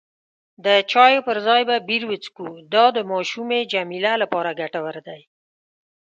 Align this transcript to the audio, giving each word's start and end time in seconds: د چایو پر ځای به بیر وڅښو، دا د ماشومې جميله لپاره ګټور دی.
د 0.65 0.67
چایو 0.91 1.25
پر 1.27 1.37
ځای 1.47 1.61
به 1.69 1.75
بیر 1.87 2.03
وڅښو، 2.09 2.49
دا 2.73 2.85
د 2.95 2.97
ماشومې 3.11 3.59
جميله 3.73 4.13
لپاره 4.21 4.57
ګټور 4.61 4.95
دی. 5.07 5.21